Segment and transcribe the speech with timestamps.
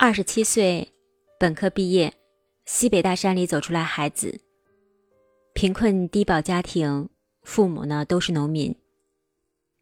[0.00, 0.94] 二十七岁，
[1.40, 2.14] 本科毕业，
[2.64, 4.40] 西北大山里走出来孩子，
[5.54, 7.08] 贫困低保家庭，
[7.42, 8.76] 父母呢都是农民。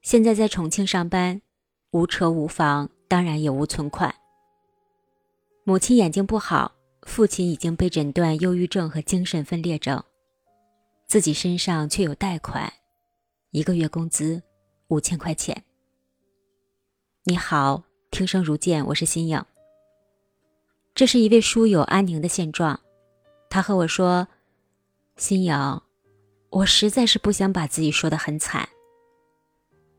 [0.00, 1.42] 现在在重庆上班，
[1.90, 4.14] 无车无房，当然也无存款。
[5.64, 6.72] 母亲眼睛不好，
[7.02, 10.02] 父亲已经被诊断忧郁症和精神分裂症，
[11.06, 12.72] 自己身上却有贷款，
[13.50, 14.42] 一个月工资
[14.88, 15.64] 五千块钱。
[17.24, 19.44] 你好，听声如见，我是新颖。
[20.96, 22.80] 这是一位书友安宁的现状，
[23.50, 24.26] 他和我说
[25.18, 25.82] ：“新颖，
[26.48, 28.66] 我实在是不想把自己说的很惨。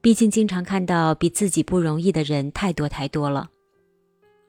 [0.01, 3.51] 毕竟经常看到比自己不容易的人太多太多了。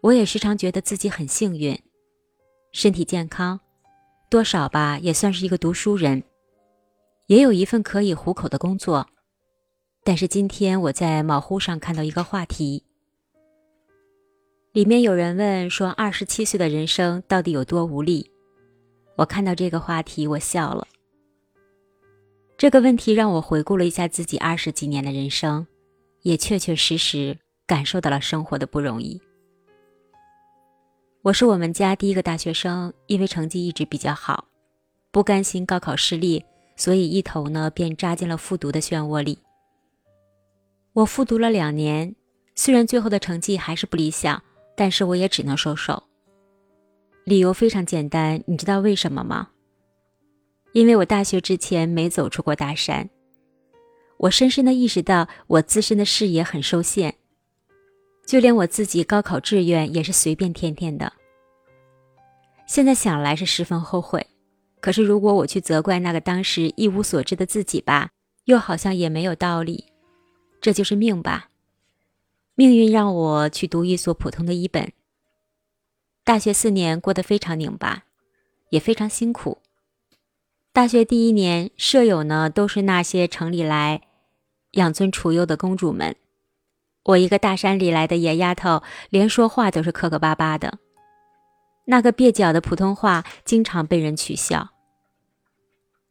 [0.01, 1.79] 我也时常觉得自己很幸运，
[2.73, 3.61] 身体健康，
[4.31, 6.23] 多少吧也算是一个读书人，
[7.27, 9.07] 也有一份可以糊口的工作。
[10.03, 12.85] 但是今天我在某乎上看到一个话题。”
[14.79, 18.31] 里面有人问说：“二十七岁的人生到底有多无力？”
[19.19, 20.87] 我看到这个话题，我笑了。
[22.57, 25.67] 这个问题让我回顾了一下自己二十几年的人生，
[26.23, 29.21] 也确确实实感受到了生活的不容易。
[31.23, 34.45] 我是我们家第一个大学生，因为成绩一直比较好，
[35.11, 36.45] 不甘心高考失利，
[36.77, 39.41] 所以一头呢便扎进了复读的漩涡里。
[40.93, 42.15] 我复读了两年，
[42.55, 44.41] 虽然最后的成绩还是不理想。
[44.79, 46.05] 但是我也只能收手。
[47.25, 49.49] 理由非常简单，你知道为什么吗？
[50.73, 53.11] 因为我大学之前没走出过大山，
[54.19, 57.17] 我深深的意识到我自身的视野很受限，
[58.25, 61.13] 就连我自己高考志愿也是随便填填的。
[62.69, 64.25] 现在想来是十分后悔，
[64.81, 68.11] 可是如果我去责怪那个当时一无所知的自己吧，
[68.45, 69.87] 又好像也没有道理。
[70.61, 71.49] 这就是命吧。
[72.59, 74.91] 命运让我去读一所普通的一本。
[76.25, 78.03] 大学四年过得非常拧巴，
[78.71, 79.59] 也非常辛苦。
[80.73, 84.03] 大学第一年，舍友呢都是那些城里来
[84.73, 86.17] 养尊处优的公主们，
[87.05, 90.81] 我一个大山里来的野丫头，连说话都是磕磕巴巴的，
[91.85, 94.71] 那个蹩脚的普通话经常被人取笑。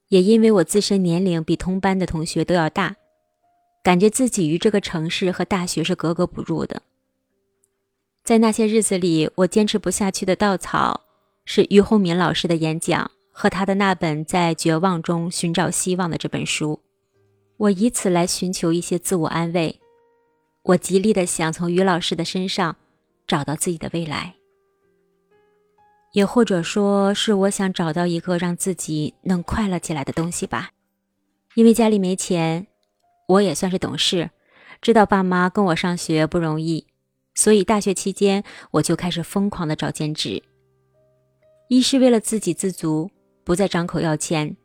[0.08, 2.96] 也因为我自身年龄比同班的同学都要大。
[3.88, 6.82] 感觉自己与这个城市和大学是格格不入的。
[8.22, 11.06] 在那些日子里，我坚持不下去的稻草
[11.46, 16.82] 是于洪敏老师的演讲和他的那本《在绝望中寻找希望》的这本书。
[17.56, 19.80] 我以此来寻求一些自我安慰。
[20.64, 22.76] 我极力的想从于老师的身上
[23.26, 24.36] 找到自己的未来，
[26.12, 30.72] 也或者说是我想找到一个让自己能快乐起来的东西吧。
[31.56, 32.68] 因为家里没钱。
[33.28, 34.32] 我也算是懂事，
[34.82, 36.88] 知道爸妈供我上学不容易，
[37.36, 40.42] 所以大学期间我就开始疯狂的找兼职。
[41.68, 43.12] 一是为了自给自足，
[43.44, 44.56] 不再张口要钱；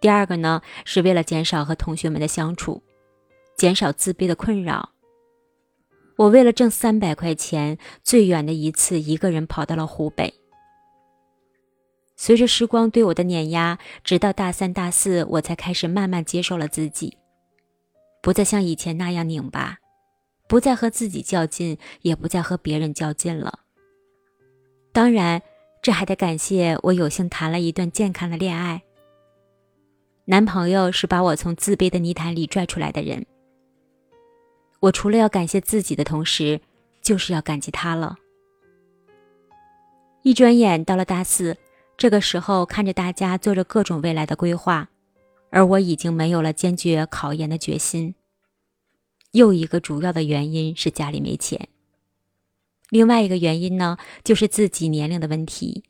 [0.00, 2.82] 第二个呢，是为了减少和同学们的相处，
[3.56, 4.90] 减少自卑的困扰。
[6.16, 10.32] 我为了挣三百块钱，最远的一次一个人跑到了湖北。
[12.16, 17.18] 随着时光对我的碾压，直到大三、大四，我才开始慢慢接受了自己。
[18.28, 19.78] 不再像以前那样拧巴，
[20.46, 23.60] 不再和自己较劲，也不再和别人较劲了。
[24.92, 25.40] 当然，
[25.80, 28.82] 这还得感谢我有幸谈了一段健康的恋爱。
[30.26, 33.24] 男朋友是把我从自卑的泥潭里拽出来的人。
[34.80, 36.60] 我除了要感谢自己的同时，
[37.00, 38.18] 就是要感激他了。
[40.20, 41.56] 一转眼到了大四，
[41.96, 44.90] 这个时候看着大家做着各种未来的规划。
[45.50, 48.14] 而我已经没有了坚决考研的决心。
[49.32, 51.68] 又一个主要的原因是家里没钱。
[52.90, 55.84] 另外一个原因呢，就是自己年龄的问题。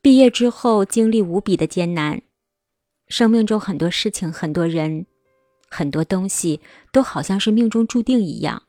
[0.00, 2.22] 毕业之后经历无比的艰难，
[3.08, 5.06] 生命中很多事情、很多人、
[5.68, 6.60] 很多东西
[6.92, 8.64] 都好像是命中注定一样。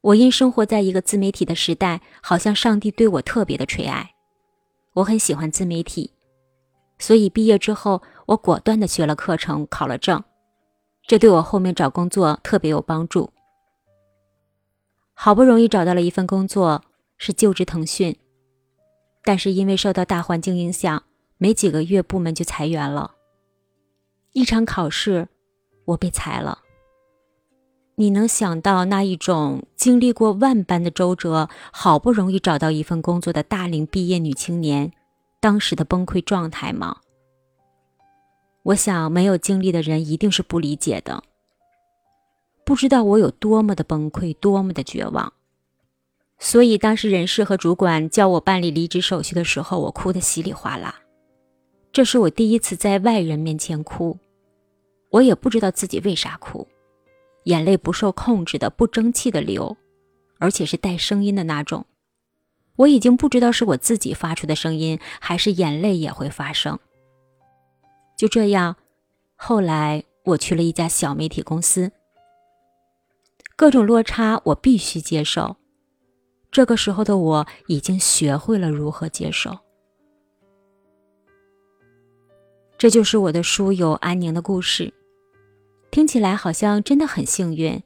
[0.00, 4.14] 我因生活在一个自媒体的时代，好像上帝对我特别的垂爱。
[4.94, 6.12] 我很喜欢自媒体。
[6.98, 10.22] 所以毕业之后，我果断的学了课程，考了证，
[11.12, 13.34] 这对我后面找工作特别有帮助。
[15.12, 16.82] 好不容易找到了一份工作，
[17.18, 18.16] 是就职腾讯，
[19.22, 21.02] 但是因为受到大环境影响，
[21.36, 23.10] 没几个月部门就裁员了。
[24.32, 25.28] 一场考试，
[25.84, 26.60] 我被裁了。
[27.96, 34.90] 你能想到那一种经历过万般的周折，好不容易找到一份工作的大龄毕业女青年？
[35.40, 36.96] 当时的崩溃状态吗？
[38.64, 41.24] 我想没有经历的人一定是不理解的，
[42.64, 45.32] 不知道我有多么的崩溃，多么的绝望。
[46.38, 51.00] 所以当时人事和主管叫我办理离职手续的时候，我哭得稀里哗啦。
[51.92, 54.18] 这是我第一次在外人面前哭，
[55.10, 56.66] 我也不知道自己为啥哭，
[57.44, 59.76] 眼泪不受控制的、不争气的流，
[60.38, 61.84] 而且是带声音的那种。
[62.76, 66.78] 我已经不知道是我自己发出的声音，还是眼泪也会发声。
[68.22, 68.76] 就这样，
[69.34, 71.90] 后来我去了一家小媒体公司，
[73.56, 75.56] 各种落差我必须接受。
[76.52, 79.58] 这个时候的我已经学会了如何接受。
[82.78, 84.94] 这就是我的书友安宁的故事，
[85.90, 87.82] 听起来好像真的很幸运，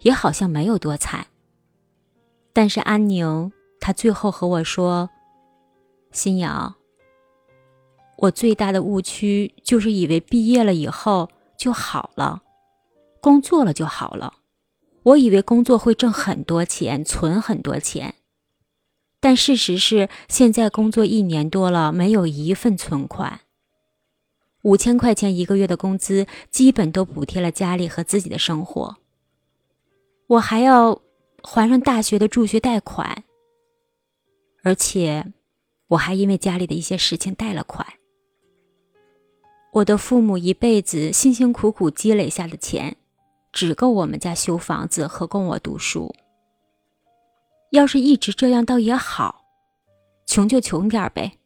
[0.00, 1.28] 也好像没有多惨。
[2.52, 3.50] 但是安宁，
[3.80, 5.08] 她最后和我说
[6.12, 6.74] ：“新瑶，
[8.18, 12.42] 我最大的误区就是以为毕业了以后就好了，
[13.20, 14.34] 工作了就好了。”
[15.04, 18.16] 我以为工作会挣很多钱，存很多钱，
[19.20, 23.40] 但事实是，现在工作一年多了，没有一份存款。
[24.62, 28.96] 五千块钱一个月的工资，基本都补贴了家里和自己的生活。
[30.26, 31.00] 我还要
[31.42, 33.24] 还上大学的助学贷款，
[34.62, 35.32] 而且
[35.86, 37.86] 我还因为家里的一些事情贷了款。
[39.72, 42.96] 我的父母一辈子辛辛苦苦积累下的钱。
[43.50, 46.14] 只够我们家修房子和供我读书。
[47.70, 49.46] 要是一直这样，倒也好，
[50.26, 51.38] 穷就穷点呗，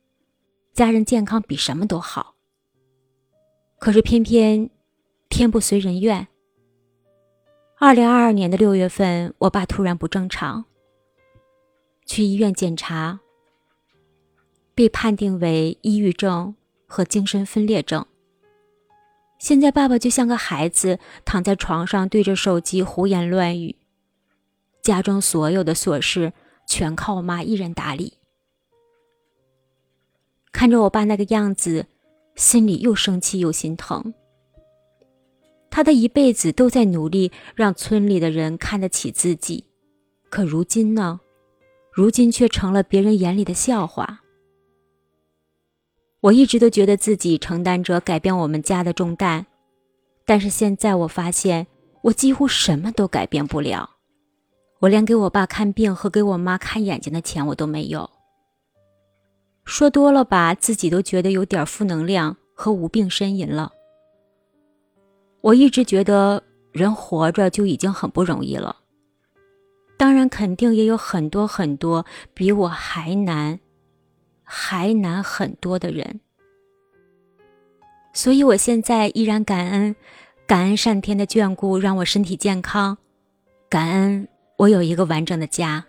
[0.74, 2.34] 家人健康比什么都好。
[3.78, 4.69] 可是偏偏
[5.28, 6.26] 天不随人愿。
[7.78, 10.64] 二零二二年的六月份，我爸突然不正常，
[12.04, 13.20] 去医院检查，
[14.74, 16.54] 被判定为抑郁症
[16.86, 18.04] 和精神分裂症。
[19.42, 23.74] 现在爸爸就像个孩子，躺在床上对着手机胡言乱语，
[24.80, 26.32] 家中所有的琐事
[26.64, 28.18] 全靠我妈一人打理。
[30.52, 31.86] 看着我爸那个样子，
[32.36, 34.14] 心里又生气又心疼。
[35.70, 39.64] 他的一辈子都在努力让村里的人看得起自己，
[40.30, 41.18] 可如今呢？
[41.90, 44.21] 如今却成了别人眼里的笑话。
[46.22, 49.44] 我一直都觉得自己承担着改变我们家的重担，
[50.24, 51.66] 但是现在我发现
[52.00, 53.90] 我几乎什么都改变不了。
[54.78, 58.08] 我连给我爸看病和给我妈看眼睛的钱我都没有。
[59.64, 63.72] 说多了吧，自己都觉得有点负能量和无病呻吟了。
[65.40, 66.40] 我一直觉得
[66.70, 68.76] 人活着就已经很不容易了，
[69.96, 73.58] 当然肯定也有很多很多比我还难。
[74.44, 76.20] 还难很多的人，
[78.12, 79.96] 所以我现在依然感恩，
[80.46, 82.98] 感恩上天的眷顾，让我身体健康，
[83.68, 84.28] 感恩
[84.58, 85.86] 我有一个完整的家。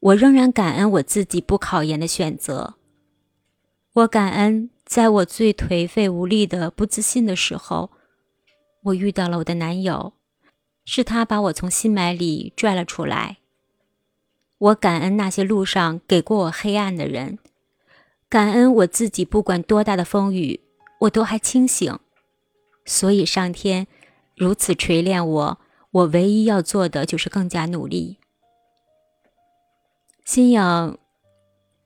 [0.00, 2.74] 我仍然感恩我自己不考研的选择，
[3.92, 7.90] 我感恩在我最颓废无力的不自信的时候，
[8.82, 10.12] 我遇到了我的男友，
[10.84, 13.38] 是他把我从心霾里拽了出来。
[14.64, 17.38] 我感恩那些路上给过我黑暗的人，
[18.30, 20.60] 感恩我自己，不管多大的风雨，
[21.00, 21.98] 我都还清醒。
[22.86, 23.86] 所以上天
[24.34, 28.16] 如此锤炼我，我唯一要做的就是更加努力。
[30.24, 30.96] 心影，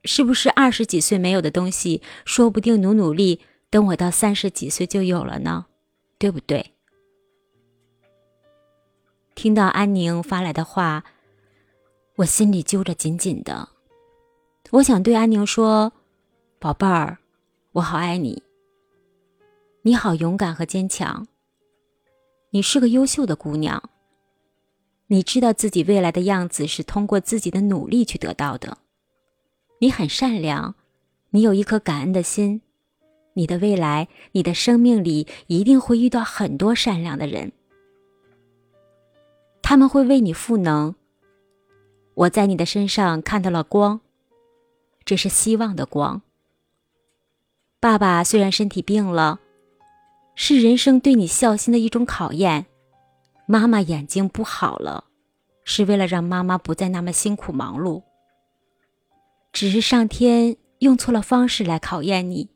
[0.05, 5.65] 是不是二十几岁没有的东西，说不定努努力，等我到三十几岁就有了呢？
[6.17, 6.73] 对不对？
[9.35, 11.03] 听到安宁发来的话。
[12.19, 13.69] 我心里揪着紧紧的，
[14.71, 15.93] 我想对安宁说
[16.59, 17.17] ：“宝贝儿，
[17.71, 18.43] 我好爱你。
[19.83, 21.25] 你好勇敢和坚强。
[22.49, 23.81] 你是个优秀的姑娘。
[25.07, 28.79] 你知道自己未来的样子是通过自己的努力去得到的。
[29.79, 30.75] 你很善良，
[31.29, 32.59] 你有一颗感恩的心。
[33.31, 37.53] 你的未来，你的生命里一定会遇到很多善良的人，
[39.61, 40.93] 他们会为你赋能。”
[42.19, 44.01] 我在你的身上看到了光，
[45.05, 46.21] 这是希望的光。
[47.79, 49.39] 爸爸虽然身体病了，
[50.35, 52.65] 是人生对你孝心的一种考验。
[53.45, 55.05] 妈妈眼睛不好了，
[55.63, 58.03] 是为了让妈妈不再那么辛苦忙碌。
[59.53, 62.49] 只是上天用错了方式来考验你。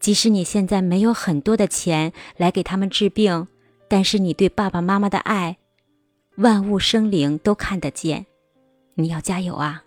[0.00, 3.46] 即使你现在没有很多的钱来给他们治病，
[3.86, 5.58] 但是你对爸爸妈妈的爱。
[6.38, 8.24] 万物生灵都看得见，
[8.94, 9.82] 你要加油啊！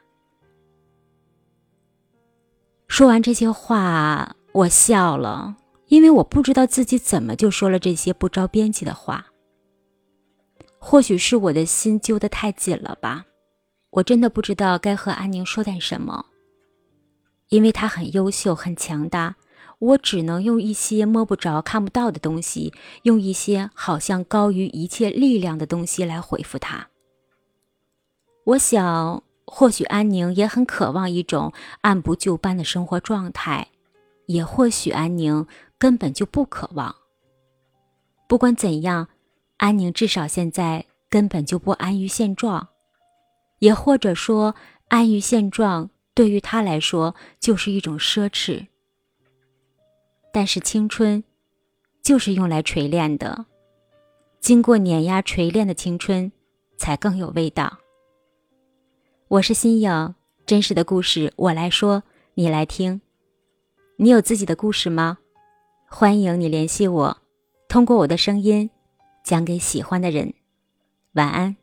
[2.89, 5.55] 说完这些话，我笑了，
[5.87, 9.27] 因为我不知道自己怎么就说了这些不着边际的话。
[10.77, 13.25] 或许是我的心揪得太紧了吧。
[13.91, 16.25] 我真的不知道该和安宁说点什么，
[17.47, 19.37] 因为他很优秀、很强大，
[19.81, 22.71] 我只能用一些摸不着、看不到的东西，
[23.01, 26.89] 用一些好像高于一切力量的东西来回复他。
[28.43, 33.69] 我想，或许安宁也很渴望一种按部就班的生活状态，
[34.27, 35.47] 也或许安宁
[35.79, 36.95] 根本就不渴望。
[38.27, 39.07] 不管怎样，
[39.57, 42.67] 安宁至少现在根本就不安于现状，
[43.57, 44.53] 也或者说，
[44.89, 48.67] 安于现状对于他来说就是一种奢侈。
[50.33, 51.23] 但是青春，
[52.01, 53.45] 就是用来锤炼的，
[54.39, 56.31] 经过碾压锤炼的青春，
[56.77, 57.79] 才更有味道。
[59.27, 62.03] 我是新颖，真实的故事我来说，
[62.35, 63.01] 你来听。
[63.97, 65.19] 你有自己的故事吗？
[65.87, 67.17] 欢迎你联系我。
[67.67, 68.69] 通过我的声音，
[69.23, 70.33] 讲给喜欢的人。
[71.13, 71.60] 晚安。